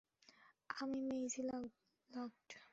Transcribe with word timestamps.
আমি 0.69 0.99
Maisie 1.07 1.41
Lockwood. 1.47 2.47